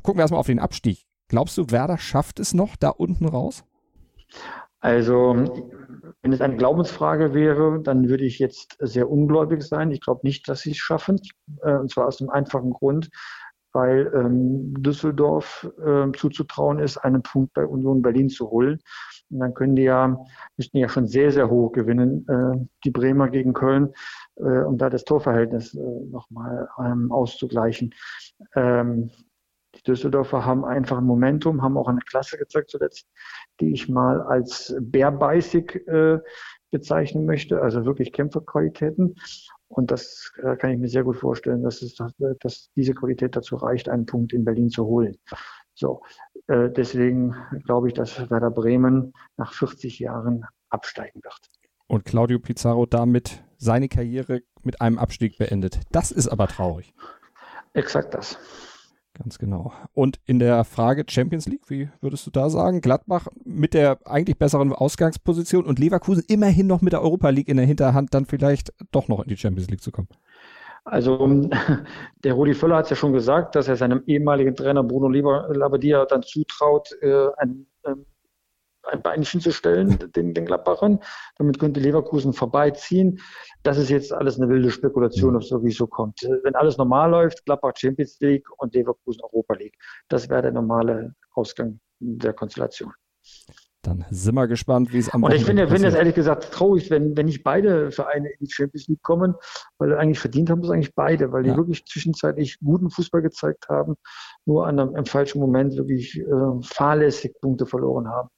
Gucken 0.02 0.20
wir 0.20 0.24
erstmal 0.24 0.40
auf 0.40 0.48
den 0.48 0.60
Abstieg. 0.60 1.09
Glaubst 1.30 1.58
du, 1.58 1.70
Werder 1.70 1.98
schafft 1.98 2.40
es 2.40 2.54
noch 2.54 2.76
da 2.76 2.90
unten 2.90 3.28
raus? 3.28 3.64
Also, 4.82 5.36
wenn 6.22 6.34
es 6.34 6.42
eine 6.42 6.58
Glaubensfrage 6.58 7.34
wäre, 7.34 7.82
dann 7.82 8.10
würde 8.10 8.26
ich 8.26 8.40
jetzt 8.40 8.78
sehr 8.80 9.10
ungläubig 9.10 9.64
sein. 9.64 9.92
Ich 9.92 10.02
glaube 10.02 10.22
nicht, 10.24 10.50
dass 10.50 10.62
sie 10.62 10.72
es 10.72 10.78
schaffen. 10.78 11.22
Äh, 11.62 11.76
und 11.76 11.92
zwar 11.92 12.08
aus 12.08 12.18
dem 12.18 12.30
einfachen 12.30 12.72
Grund, 12.72 13.10
weil 13.74 14.12
ähm, 14.16 14.74
Düsseldorf 14.82 15.70
äh, 15.86 16.12
zuzutrauen 16.18 16.80
ist, 16.80 16.98
einen 16.98 17.22
Punkt 17.22 17.54
bei 17.54 17.66
Union 17.66 18.02
Berlin 18.02 18.30
zu 18.30 18.50
holen. 18.50 18.80
Und 19.30 19.40
dann 19.40 19.54
können 19.54 19.76
die 19.76 19.84
ja, 19.84 20.18
müssten 20.58 20.78
ja 20.78 20.90
schon 20.90 21.08
sehr, 21.08 21.32
sehr 21.32 21.50
hoch 21.50 21.72
gewinnen, 21.74 22.26
äh, 22.28 22.66
die 22.84 22.92
Bremer 22.92 23.30
gegen 23.30 23.54
Köln, 23.54 23.94
äh, 24.38 24.64
um 24.64 24.78
da 24.80 24.90
das 24.90 25.04
Torverhältnis 25.04 25.76
äh, 25.76 26.06
nochmal 26.10 26.68
ähm, 26.80 27.12
auszugleichen. 27.12 27.94
Ähm, 28.56 29.12
die 29.12 29.29
Düsseldorfer 29.90 30.46
haben 30.46 30.66
einfach 30.66 30.98
ein 30.98 31.06
Momentum, 31.06 31.62
haben 31.62 31.78
auch 31.78 31.88
eine 31.88 32.00
Klasse 32.00 32.38
gezeigt 32.38 32.70
zuletzt, 32.70 33.08
die 33.60 33.74
ich 33.74 33.90
mal 33.90 34.22
als 34.22 34.76
bärbeißig 34.80 35.88
äh, 35.88 36.20
bezeichnen 36.72 37.26
möchte, 37.26 37.62
also 37.62 37.86
wirklich 37.86 38.14
Kämpferqualitäten. 38.14 39.16
Und 39.68 39.92
das 39.92 40.32
äh, 40.42 40.56
kann 40.56 40.72
ich 40.72 40.80
mir 40.80 40.88
sehr 40.88 41.04
gut 41.04 41.18
vorstellen, 41.18 41.64
dass, 41.64 41.82
es, 41.82 41.96
dass 42.40 42.72
diese 42.76 42.94
Qualität 42.94 43.36
dazu 43.36 43.56
reicht, 43.56 43.90
einen 43.90 44.06
Punkt 44.06 44.34
in 44.34 44.44
Berlin 44.44 44.70
zu 44.70 44.86
holen. 44.86 45.18
So, 45.76 46.02
äh, 46.48 46.70
deswegen 46.70 47.36
glaube 47.66 47.88
ich, 47.88 47.94
dass 47.94 48.30
Werder 48.30 48.52
Bremen 48.52 49.14
nach 49.38 49.54
40 49.54 50.00
Jahren 50.00 50.46
absteigen 50.70 51.24
wird. 51.24 51.40
Und 51.88 52.06
Claudio 52.06 52.40
Pizarro 52.40 52.86
damit 52.86 53.44
seine 53.58 53.88
Karriere 53.88 54.42
mit 54.64 54.82
einem 54.82 55.00
Abstieg 55.00 55.38
beendet. 55.38 55.80
Das 55.92 56.12
ist 56.12 56.28
aber 56.28 56.48
traurig. 56.48 56.94
Exakt 57.74 58.14
das. 58.14 58.38
Ganz 59.22 59.38
genau. 59.38 59.74
Und 59.94 60.18
in 60.26 60.40
der 60.40 60.64
Frage 60.64 61.04
Champions 61.08 61.46
League, 61.46 61.70
wie 61.70 61.90
würdest 62.00 62.26
du 62.26 62.32
da 62.32 62.50
sagen? 62.50 62.80
Gladbach 62.80 63.28
mit 63.44 63.74
der 63.74 64.00
eigentlich 64.06 64.38
besseren 64.38 64.72
Ausgangsposition 64.72 65.66
und 65.66 65.78
Leverkusen 65.78 66.24
immerhin 66.30 66.68
noch 66.68 66.82
mit 66.82 66.94
der 66.94 67.02
Europa 67.02 67.30
League 67.30 67.50
in 67.50 67.58
der 67.58 67.66
Hinterhand, 67.66 68.14
dann 68.14 68.26
vielleicht 68.26 68.74
doch 68.92 69.10
noch 69.10 69.22
in 69.22 69.28
die 69.28 69.36
Champions 69.36 69.70
League 69.70 69.82
zu 69.82 69.92
kommen. 69.92 70.08
Also 70.86 71.18
der 72.24 72.34
Rudi 72.34 72.54
Völler 72.54 72.78
hat 72.78 72.86
es 72.86 72.92
ja 72.92 72.96
schon 72.96 73.12
gesagt, 73.12 73.56
dass 73.56 73.68
er 73.68 73.76
seinem 73.76 74.04
ehemaligen 74.08 74.56
Trainer 74.56 74.84
Bruno 74.84 75.10
Labbadia 75.10 76.06
dann 76.06 76.24
zutraut, 76.24 76.90
äh, 77.02 77.28
ein 77.38 77.66
ein 78.90 79.02
Beinchen 79.02 79.42
zu 79.42 79.52
stellen, 79.52 79.98
den, 80.16 80.34
den 80.34 80.46
Gladbachern. 80.46 81.00
Damit 81.38 81.60
könnte 81.60 81.80
Leverkusen 81.80 82.34
vorbeiziehen. 82.34 83.20
Das 83.64 83.78
ist 83.78 83.90
jetzt 83.90 84.14
alles 84.14 84.38
eine 84.38 84.50
wilde 84.50 84.72
Spekulation, 84.72 85.36
ob 85.36 85.44
es 85.44 85.50
sowieso 85.50 85.88
kommt. 85.88 86.22
Wenn 86.44 86.56
alles 86.56 86.78
normal 86.78 87.12
läuft, 87.12 87.46
Gladbach 87.46 87.74
Champions 87.76 88.20
League 88.20 88.48
und 88.58 88.74
Leverkusen 88.74 89.22
Europa 89.24 89.54
League. 89.56 89.76
Das 90.08 90.30
wäre 90.30 90.42
der 90.42 90.52
normale 90.52 91.16
Ausgang 91.34 91.80
der 92.00 92.34
Konstellation. 92.34 92.94
Dann 93.82 94.06
sind 94.10 94.36
wir 94.36 94.48
gespannt, 94.48 94.92
wie 94.92 94.98
es 94.98 95.10
am 95.10 95.24
Und 95.24 95.34
ich 95.34 95.46
finde, 95.46 95.70
finde 95.70 95.88
es 95.88 95.94
ehrlich 95.94 96.14
gesagt 96.14 96.52
traurig, 96.52 96.90
wenn, 96.90 97.16
wenn 97.16 97.28
nicht 97.28 97.44
beide 97.46 97.92
Vereine 97.92 98.28
in 98.28 98.46
die 98.46 98.52
Champions 98.52 98.90
League 98.90 99.02
kommen, 99.02 99.36
weil 99.78 99.98
eigentlich 99.98 100.20
verdient 100.20 100.50
haben 100.50 100.62
es 100.62 100.70
eigentlich 100.70 100.94
beide, 100.96 101.32
weil 101.32 101.44
die 101.44 101.50
ja. 101.50 101.56
wirklich 101.56 101.86
zwischenzeitlich 101.86 102.60
guten 102.60 102.90
Fußball 102.90 103.22
gezeigt 103.22 103.70
haben, 103.70 103.96
nur 104.46 104.68
an 104.68 104.80
einem, 104.80 104.96
im 104.98 105.06
falschen 105.06 105.40
Moment 105.40 105.78
wirklich 105.78 106.20
äh, 106.20 106.62
fahrlässig 106.62 107.34
Punkte 107.40 107.66
verloren 107.66 108.10
haben. 108.10 108.30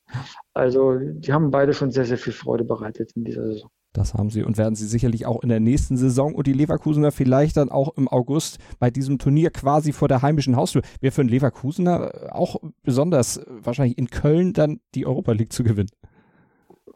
Also 0.54 0.98
die 1.00 1.32
haben 1.32 1.52
beide 1.52 1.74
schon 1.74 1.92
sehr, 1.92 2.06
sehr 2.06 2.18
viel 2.18 2.34
Freude 2.34 2.64
bereitet 2.64 3.12
in 3.16 3.24
dieser 3.24 3.46
Saison. 3.46 3.70
Das 3.94 4.14
haben 4.14 4.30
sie 4.30 4.44
und 4.44 4.58
werden 4.58 4.76
sie 4.76 4.88
sicherlich 4.88 5.26
auch 5.26 5.44
in 5.44 5.50
der 5.50 5.60
nächsten 5.60 5.98
Saison 5.98 6.34
und 6.34 6.48
die 6.48 6.54
Leverkusener 6.54 7.12
vielleicht 7.12 7.58
dann 7.58 7.70
auch 7.70 7.98
im 7.98 8.08
August 8.08 8.58
bei 8.80 8.90
diesem 8.90 9.20
Turnier 9.20 9.50
quasi 9.50 9.92
vor 9.92 10.08
der 10.08 10.22
heimischen 10.22 10.56
Haustür. 10.56 10.82
Wäre 11.02 11.12
für 11.12 11.22
einen 11.22 11.30
Leverkusener 11.30 12.30
auch 12.32 12.56
besonders 12.84 13.42
wahrscheinlich 13.48 13.98
in 13.98 14.10
Köln 14.10 14.54
dann 14.54 14.80
die 14.96 15.06
Europa 15.06 15.34
League 15.34 15.52
zu 15.52 15.64
gewinnen. 15.64 15.90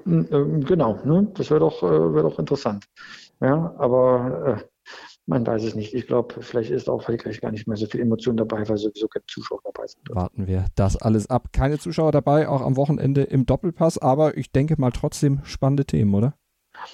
Hm, 0.03 0.27
ähm, 0.31 0.63
genau, 0.63 0.99
ne? 1.03 1.27
das 1.35 1.49
wäre 1.49 1.59
doch, 1.59 1.83
äh, 1.83 2.13
wär 2.13 2.23
doch 2.23 2.39
interessant. 2.39 2.85
Ja, 3.41 3.75
aber 3.77 4.59
äh, 4.61 4.74
man 5.25 5.45
weiß 5.45 5.63
es 5.63 5.75
nicht. 5.75 5.93
Ich 5.93 6.07
glaube, 6.07 6.41
vielleicht 6.41 6.71
ist 6.71 6.89
auch 6.89 7.03
vielleicht 7.03 7.41
gar 7.41 7.51
nicht 7.51 7.67
mehr 7.67 7.77
so 7.77 7.85
viel 7.87 8.01
Emotion 8.01 8.37
dabei, 8.37 8.67
weil 8.67 8.77
sowieso 8.77 9.07
keine 9.07 9.25
Zuschauer 9.27 9.59
dabei 9.63 9.87
sind. 9.87 10.01
Warten 10.09 10.47
wir 10.47 10.65
das 10.75 10.97
alles 10.97 11.29
ab. 11.29 11.49
Keine 11.51 11.79
Zuschauer 11.79 12.11
dabei, 12.11 12.47
auch 12.47 12.61
am 12.61 12.77
Wochenende 12.77 13.23
im 13.23 13.45
Doppelpass, 13.45 13.97
aber 13.97 14.37
ich 14.37 14.51
denke 14.51 14.75
mal 14.77 14.91
trotzdem 14.91 15.41
spannende 15.43 15.85
Themen, 15.85 16.13
oder? 16.13 16.35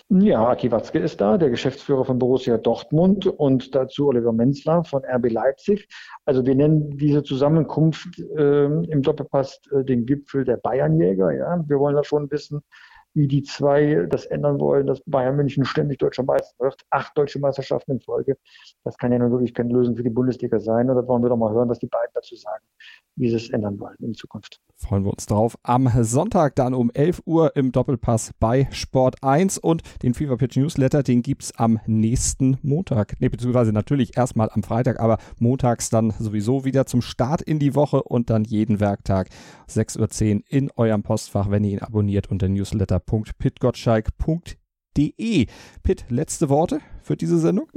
Ja, 0.10 0.48
Aki 0.48 0.72
Watzke 0.72 1.00
ist 1.00 1.20
da, 1.20 1.38
der 1.38 1.50
Geschäftsführer 1.50 2.06
von 2.06 2.20
Borussia 2.20 2.58
Dortmund 2.58 3.26
und 3.26 3.74
dazu 3.76 4.08
Oliver 4.08 4.32
Menzler 4.32 4.84
von 4.84 5.04
RB 5.04 5.32
Leipzig. 5.32 5.88
Also 6.26 6.46
wir 6.46 6.56
nennen 6.56 6.98
diese 6.98 7.24
Zusammenkunft 7.24 8.20
äh, 8.20 8.66
im 8.66 9.02
Doppelpass 9.02 9.60
äh, 9.72 9.84
den 9.84 10.06
Gipfel 10.06 10.46
der 10.46 10.58
Bayernjäger. 10.58 11.32
Ja, 11.32 11.64
wir 11.68 11.80
wollen 11.80 11.96
da 11.96 12.04
schon 12.04 12.30
wissen, 12.32 12.62
wie 13.13 13.27
die 13.27 13.44
zwei 13.44 14.08
das 14.10 14.25
ändern 14.25 14.60
wollen, 14.60 14.88
dass 14.88 15.01
Bayern 15.06 15.36
München 15.36 15.65
ständig 15.65 16.00
deutscher 16.00 16.24
Meister 16.24 16.63
wird. 16.63 16.82
Acht 16.89 17.18
deutsche 17.18 17.39
Meisterschaften 17.39 17.94
in 17.94 18.01
Folge. 18.01 18.38
Das 18.84 18.98
kann 18.98 19.12
ja 19.12 19.20
nun 19.20 19.32
wirklich 19.32 19.53
keine 19.53 19.74
Lösung 19.74 19.96
für 19.96 20.03
die 20.03 20.10
Bundesliga 20.10 20.60
sein. 20.60 20.89
Oder 20.89 21.06
wollen 21.08 21.22
wir 21.22 21.30
doch 21.30 21.38
mal 21.38 21.51
hören, 21.53 21.70
was 21.70 21.80
die 21.80 21.88
beiden 21.88 22.12
dazu 22.13 22.36
sagen, 22.36 22.63
wie 23.15 23.30
sie 23.30 23.36
es 23.36 23.50
ändern 23.50 23.80
wollen 23.80 23.96
in 24.00 24.13
Zukunft. 24.13 24.60
Freuen 24.75 25.03
wir 25.03 25.12
uns 25.12 25.25
drauf. 25.27 25.58
Am 25.63 25.89
Sonntag 26.03 26.56
dann 26.56 26.74
um 26.74 26.89
11 26.91 27.22
Uhr 27.25 27.56
im 27.56 27.72
Doppelpass 27.72 28.32
bei 28.39 28.68
Sport 28.72 29.24
1 29.24 29.60
und 29.60 29.84
den 30.01 30.15
Fever 30.15 30.38
Pitch 30.38 30.58
Newsletter, 30.58 31.03
den 31.03 31.22
gibt 31.22 31.44
es 31.44 31.56
am 31.56 31.80
nächsten 31.86 32.58
Montag. 32.63 33.22
Ne, 33.22 33.30
beziehungsweise 33.30 33.74
natürlich 33.74 34.18
erstmal 34.18 34.50
am 34.51 34.63
Freitag, 34.63 35.00
aber 35.00 35.20
montags 35.39 35.89
dann 35.89 36.12
sowieso 36.18 36.65
wieder 36.65 36.88
zum 36.88 37.01
Start 37.01 37.41
in 37.41 37.60
die 37.60 37.75
Woche 37.75 38.03
und 38.03 38.30
dann 38.30 38.44
jeden 38.44 38.80
Werktag 38.80 39.30
6.10 39.70 40.36
Uhr 40.36 40.41
in 40.50 40.72
eurem 40.75 41.03
Postfach, 41.03 41.50
wenn 41.51 41.63
ihr 41.63 41.74
ihn 41.74 41.80
abonniert 41.80 42.32
unter 42.32 42.50
newsletter.pitgottschalk.de. 42.50 45.46
Pitt, 45.84 46.06
letzte 46.10 46.50
Worte 46.50 46.80
für 47.01 47.15
diese 47.15 47.38
Sendung? 47.38 47.70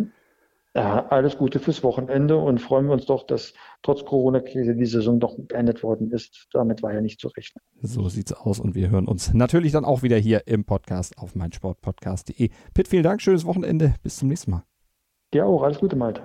Ja, 0.76 1.06
alles 1.10 1.38
Gute 1.38 1.60
fürs 1.60 1.84
Wochenende 1.84 2.36
und 2.36 2.60
freuen 2.60 2.86
wir 2.86 2.94
uns 2.94 3.06
doch, 3.06 3.24
dass 3.24 3.54
trotz 3.82 4.04
Corona-Krise 4.04 4.74
die 4.74 4.86
Saison 4.86 5.20
doch 5.20 5.36
beendet 5.38 5.84
worden 5.84 6.10
ist. 6.10 6.48
Damit 6.52 6.82
war 6.82 6.92
ja 6.92 7.00
nicht 7.00 7.20
zu 7.20 7.28
rechnen. 7.28 7.62
So 7.80 8.08
sieht's 8.08 8.32
aus 8.32 8.58
und 8.58 8.74
wir 8.74 8.90
hören 8.90 9.06
uns 9.06 9.32
natürlich 9.32 9.70
dann 9.70 9.84
auch 9.84 10.02
wieder 10.02 10.16
hier 10.16 10.48
im 10.48 10.64
Podcast 10.64 11.16
auf 11.18 11.36
meinsportpodcast.de. 11.36 12.50
Pitt, 12.74 12.88
vielen 12.88 13.04
Dank, 13.04 13.22
schönes 13.22 13.44
Wochenende, 13.46 13.94
bis 14.02 14.16
zum 14.16 14.28
nächsten 14.28 14.50
Mal. 14.50 14.64
Dir 15.32 15.46
auch, 15.46 15.62
alles 15.62 15.78
Gute, 15.78 15.94
Malte. 15.94 16.22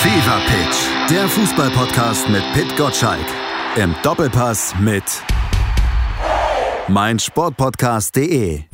Fever 0.00 0.40
Pitch, 0.46 1.10
der 1.10 1.28
Fußballpodcast 1.28 2.30
mit 2.30 2.42
Pitt 2.54 2.74
Gottschalk. 2.78 3.26
Im 3.76 3.94
Doppelpass 4.02 4.74
mit 4.80 5.04
meinsportpodcast.de. 6.88 8.73